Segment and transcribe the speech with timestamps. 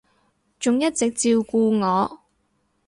[0.59, 2.21] 仲一直照顧我